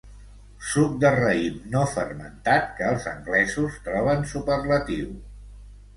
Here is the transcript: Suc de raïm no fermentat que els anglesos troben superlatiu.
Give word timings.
Suc 0.67 0.95
de 1.03 1.11
raïm 1.15 1.59
no 1.75 1.83
fermentat 1.91 2.73
que 2.79 2.89
els 2.95 3.07
anglesos 3.15 3.77
troben 3.89 4.29
superlatiu. 4.33 5.13